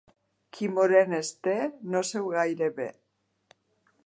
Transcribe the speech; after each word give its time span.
Qui 0.57 0.69
morenes 0.77 1.31
té 1.49 1.55
no 1.93 2.03
seu 2.13 2.33
gaire 2.39 2.75
bé. 2.81 2.89